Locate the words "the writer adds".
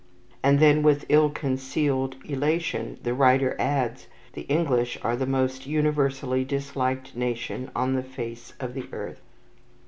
3.03-4.07